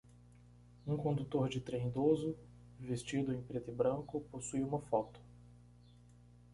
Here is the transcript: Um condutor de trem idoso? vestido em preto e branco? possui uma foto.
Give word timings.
Um 0.87 0.97
condutor 0.97 1.47
de 1.47 1.61
trem 1.61 1.85
idoso? 1.85 2.35
vestido 2.79 3.31
em 3.35 3.39
preto 3.43 3.69
e 3.69 3.73
branco? 3.75 4.19
possui 4.31 4.63
uma 4.63 4.79
foto. 4.81 5.19